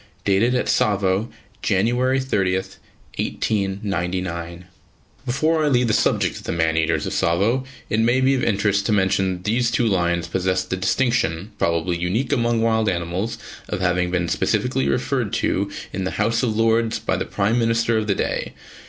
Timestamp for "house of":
16.17-16.57